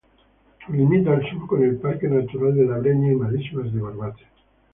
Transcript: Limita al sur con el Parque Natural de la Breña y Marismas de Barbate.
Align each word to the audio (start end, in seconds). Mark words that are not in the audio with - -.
Limita 0.69 1.13
al 1.13 1.29
sur 1.29 1.45
con 1.45 1.61
el 1.63 1.75
Parque 1.75 2.07
Natural 2.07 2.55
de 2.55 2.65
la 2.65 2.79
Breña 2.79 3.11
y 3.11 3.15
Marismas 3.15 3.71
de 3.71 3.81
Barbate. 3.81 4.23